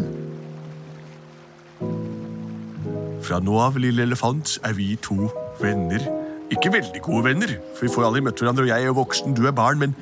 Fra 3.24 3.38
nå 3.40 3.56
av, 3.56 3.78
lille 3.80 4.04
elefant, 4.04 4.58
er 4.68 4.74
vi 4.76 4.94
to 5.00 5.30
venner. 5.62 6.02
Ikke 6.52 6.72
veldig 6.74 7.00
gode 7.06 7.24
venner, 7.30 7.54
for 7.72 7.86
vi 7.86 7.92
får 7.94 8.04
aldri 8.10 8.20
møtt 8.26 8.42
hverandre, 8.42 8.66
og 8.66 8.68
jeg 8.68 8.84
er 8.84 8.96
voksen, 8.98 9.32
du 9.36 9.46
er 9.48 9.54
barn, 9.56 9.80
men 9.80 9.94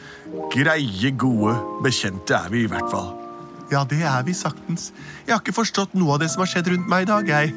greie, 0.51 1.13
gode 1.15 1.55
bekjente 1.85 2.35
er 2.35 2.51
vi 2.51 2.65
i 2.65 2.71
hvert 2.71 2.91
fall. 2.91 3.13
Ja, 3.71 3.85
det 3.89 4.03
er 4.05 4.25
vi 4.27 4.35
saktens. 4.37 4.91
Jeg 5.23 5.37
har 5.37 5.41
ikke 5.41 5.55
forstått 5.55 5.95
noe 5.95 6.17
av 6.17 6.25
det 6.25 6.33
som 6.33 6.43
har 6.43 6.51
skjedd 6.51 6.73
rundt 6.75 6.91
meg 6.91 7.07
i 7.07 7.11
dag, 7.13 7.31
jeg. 7.31 7.55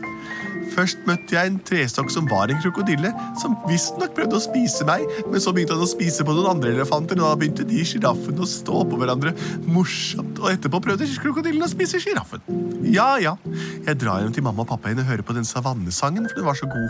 Først 0.73 1.01
møtte 1.07 1.35
jeg 1.35 1.51
en 1.51 1.59
trestokk 1.67 2.09
som 2.13 2.27
var 2.29 2.51
en 2.51 2.61
krokodille, 2.63 3.11
som 3.41 3.55
visstnok 3.69 4.15
prøvde 4.17 4.39
å 4.39 4.43
spise 4.43 4.87
meg, 4.87 5.05
men 5.31 5.43
så 5.43 5.53
begynte 5.55 5.77
han 5.77 5.85
å 5.85 5.89
spise 5.89 6.25
på 6.25 6.35
noen 6.35 6.55
andre 6.55 6.73
elefanter, 6.75 7.19
og 7.21 7.29
da 7.29 7.39
begynte 7.39 7.67
de 7.69 7.83
sjiraffene 7.87 8.43
å 8.43 8.49
stå 8.49 8.83
på 8.89 8.99
hverandre 8.99 9.35
morsomt, 9.69 10.41
og 10.41 10.51
etterpå 10.51 10.81
prøvde 10.87 11.09
krokodillen 11.21 11.65
å 11.65 11.71
spise 11.71 12.01
sjiraffen. 12.03 12.43
Ja, 12.85 13.15
ja. 13.21 13.35
Jeg 13.85 13.99
drar 14.01 14.23
hjem 14.23 14.33
til 14.35 14.45
mamma 14.45 14.65
og 14.65 14.71
pappa 14.73 14.91
igjen 14.91 15.03
og 15.05 15.11
hører 15.11 15.27
på 15.27 15.37
den 15.37 15.47
savannesangen, 15.47 16.27
for 16.29 16.41
den 16.41 16.49
var 16.49 16.59
så 16.59 16.69
god. 16.71 16.89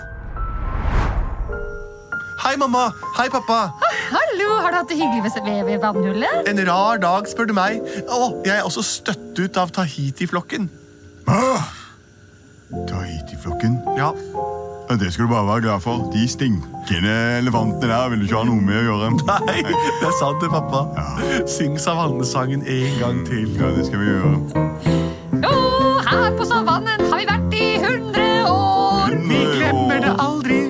Hei, 2.46 2.54
mamma. 2.62 2.90
Hei, 3.18 3.26
pappa. 3.34 3.72
Hallo, 4.12 4.50
har 4.62 4.74
du 4.74 4.78
hatt 4.78 4.92
det 4.92 5.00
hyggelig 5.00 5.32
ved, 5.66 5.80
vannhullet? 5.82 6.50
En 6.52 6.60
rar 6.68 7.00
dag, 7.02 7.26
spør 7.32 7.50
du 7.50 7.56
meg. 7.58 7.80
Å, 8.06 8.28
jeg 8.46 8.60
er 8.60 8.68
også 8.68 8.84
støtt 8.86 9.40
ut 9.40 9.58
av 9.58 9.74
Tahiti-flokken. 9.74 10.70
Tahiti-flokken. 12.72 13.80
Ja, 13.98 14.12
Ja, 14.90 14.96
Det 14.96 15.14
skal 15.14 15.26
du 15.26 15.30
bare 15.32 15.48
være 15.48 15.62
glad 15.62 15.80
for. 15.82 16.12
De 16.14 16.28
stinkende 16.30 17.14
elefantene 17.40 17.88
der 17.90 18.10
vil 18.10 18.20
du 18.20 18.24
ikke 18.28 18.38
ha 18.38 18.44
noe 18.46 18.62
med 18.62 18.78
å 18.78 18.84
gjøre. 18.86 19.08
Nei, 19.50 19.62
det 19.66 20.06
er 20.10 20.14
sant 20.20 20.44
det, 20.44 20.50
pappa. 20.54 20.84
Syng 21.50 21.80
savannesangen 21.82 22.62
en 22.70 23.00
gang 23.02 23.24
til. 23.26 23.48
Ja, 23.58 23.72
det 23.74 23.88
skal 23.88 24.04
vi 24.04 24.12
gjøre. 24.12 24.34
Jo, 25.42 25.56
her 26.06 26.30
på 26.38 26.46
savannen 26.46 27.02
har 27.10 27.18
vi 27.18 27.26
vært 27.32 27.58
i 27.58 27.66
hundre 27.82 28.28
år. 28.52 29.18
Vi 29.26 29.42
glemmer 29.58 30.06
det 30.06 30.14
aldri. 30.22 30.62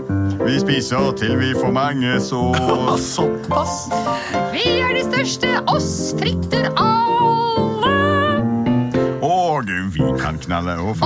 Vi 0.45 0.59
spiser 0.63 1.11
til 1.19 1.35
vi 1.41 1.51
får 1.59 1.75
mange 1.75 2.15
sår. 2.23 2.95
Såpass. 3.15 3.89
Vi 4.55 4.63
er 4.79 4.95
de 4.95 5.03
største, 5.11 5.57
oss 5.75 5.91
frykter 6.19 6.71
alle. 6.79 7.44
Ho, 10.45 10.93
ho. 10.93 11.05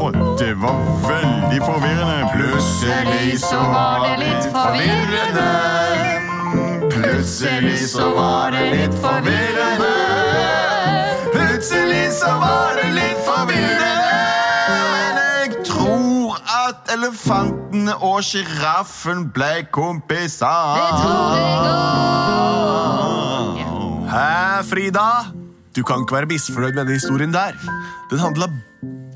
Og 0.00 0.12
det 0.38 0.54
var 0.62 0.78
veldig 1.08 1.60
forvirrende. 1.64 2.18
Plutselig 2.34 3.40
så 3.40 3.56
var 3.56 4.06
det 4.06 4.14
litt 4.24 4.44
forvirrende. 4.54 5.50
Plutselig 6.90 7.88
så 7.88 8.10
var 8.14 8.50
det 8.50 8.64
litt 8.74 8.94
forvirrende. 9.02 9.94
Plutselig 11.32 12.12
så 12.20 12.30
var 12.40 12.65
at 17.06 17.12
elefantene 17.12 17.94
og 18.02 18.22
sjiraffen 18.24 19.28
ble 19.34 19.66
kompiser. 19.70 20.46
Det 20.76 20.90
tror 21.02 21.34
jeg 21.36 21.52
òg. 23.66 24.08
Hæ, 24.10 24.62
Frida? 24.66 25.08
Du 25.76 25.82
kan 25.82 26.02
ikke 26.02 26.14
være 26.14 26.26
misfornøyd 26.26 26.72
med 26.72 26.84
den 26.84 26.92
historien 26.92 27.32
der. 27.32 27.52
Den 28.10 28.18
handla 28.18 28.46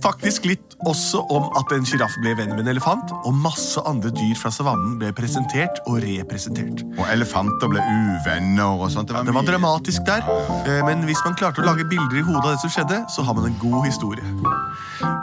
faktisk 0.05 0.49
litt 0.49 0.77
også 0.89 1.23
om 1.33 1.49
at 1.59 1.73
en 1.75 1.87
sjiraff 1.87 2.15
ble 2.23 2.33
venn 2.39 2.55
med 2.55 2.65
en 2.65 2.73
elefant, 2.73 3.13
og 3.25 3.37
masse 3.37 3.81
andre 3.89 4.13
dyr 4.15 4.37
fra 4.39 4.53
savannen 4.55 4.97
ble 5.01 5.13
presentert 5.17 5.81
og 5.87 6.01
representert. 6.05 6.85
Og 6.97 7.05
elefanter 7.13 7.71
ble 7.73 7.85
uvenner 7.85 8.81
og 8.81 8.89
sånt. 8.93 9.11
Det 9.11 9.17
var, 9.17 9.29
Det 9.29 9.37
var 9.37 9.49
dramatisk 9.49 10.07
der, 10.09 10.25
eh, 10.65 10.81
men 10.87 11.05
hvis 11.09 11.21
man 11.27 11.37
klarte 11.37 11.63
å 11.63 11.69
lage 11.69 11.89
bilder 11.91 12.23
i 12.23 12.27
hodet 12.27 12.45
av 12.45 12.55
det 12.55 12.63
som 12.65 12.75
skjedde, 12.77 13.05
så 13.13 13.27
har 13.27 13.37
man 13.37 13.51
en 13.51 13.59
god 13.61 13.85
historie. 13.87 14.25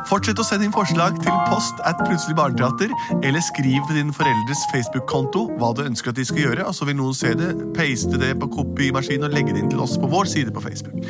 Fortsett 0.07 0.39
å 0.39 0.46
sende 0.46 0.67
inn 0.67 0.74
forslag 0.74 1.17
til 1.19 1.34
post 1.50 1.81
at 1.88 2.00
Plutselig 2.07 2.38
barneteater, 2.38 2.93
eller 3.25 3.43
skriv 3.43 3.81
på 3.89 3.96
din 3.98 4.13
foreldres 4.15 4.62
Facebook-konto 4.72 5.43
hva 5.60 5.74
du 5.75 5.81
ønsker 5.84 6.13
at 6.13 6.19
de 6.19 6.24
skal 6.27 6.46
gjøre, 6.46 6.67
og 6.69 6.75
så 6.77 6.88
vil 6.88 6.96
noen 6.96 7.17
se 7.17 7.34
det, 7.36 7.50
paste 7.75 8.19
det 8.22 8.31
på 8.39 8.48
kopimaskin 8.53 9.25
og 9.27 9.36
legge 9.36 9.51
det 9.51 9.65
inn 9.65 9.72
til 9.74 9.81
oss 9.84 9.98
på 10.00 10.07
vår 10.12 10.29
side 10.31 10.53
på 10.55 10.63
Facebook. 10.63 11.01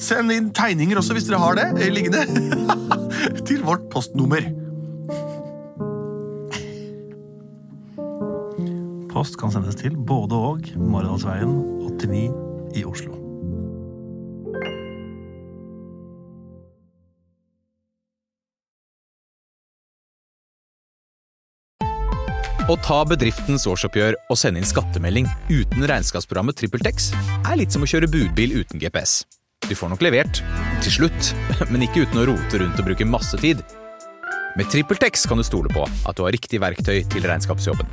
Send 0.00 0.32
inn 0.32 0.48
tegninger 0.56 0.96
også, 0.96 1.16
hvis 1.18 1.28
dere 1.28 1.42
har 1.42 1.58
det 1.58 1.66
eh, 1.76 1.92
liggende, 1.92 2.24
til 3.48 3.62
vårt 3.66 3.86
postnummer. 3.92 4.48
Post 9.12 9.38
kan 9.40 9.52
sendes 9.54 9.78
til 9.80 9.94
både 9.96 10.36
og 10.36 10.66
Maridalsveien 10.76 11.54
89 11.86 12.26
i 12.76 12.84
Oslo. 12.84 13.16
Å 22.66 22.74
ta 22.82 22.96
bedriftens 23.06 23.62
årsoppgjør 23.70 24.16
og 24.26 24.38
sende 24.40 24.58
inn 24.58 24.66
skattemelding 24.66 25.28
uten 25.52 25.86
regnskapsprogrammet 25.86 26.58
TrippelTex 26.58 27.12
er 27.46 27.60
litt 27.60 27.70
som 27.70 27.86
å 27.86 27.88
kjøre 27.88 28.10
budbil 28.10 28.56
uten 28.58 28.82
GPS. 28.82 29.20
Du 29.68 29.74
får 29.78 29.92
nok 29.92 30.02
levert, 30.02 30.42
til 30.84 30.96
slutt, 31.00 31.32
men 31.72 31.84
ikke 31.86 32.04
uten 32.06 32.22
å 32.22 32.26
rote 32.32 32.62
rundt 32.62 32.80
og 32.80 32.88
bruke 32.90 33.08
masse 33.08 33.38
tid. 33.42 33.62
Med 34.56 34.70
TrippelTex 34.72 35.26
kan 35.28 35.40
du 35.40 35.44
stole 35.44 35.72
på 35.72 35.84
at 35.84 36.16
du 36.16 36.24
har 36.24 36.32
riktig 36.32 36.62
verktøy 36.64 37.02
til 37.12 37.28
regnskapsjobben. 37.28 37.88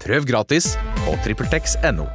Prøv 0.00 0.26
gratis 0.28 0.74
på 1.04 1.18
TrippelTex.no. 1.26 2.06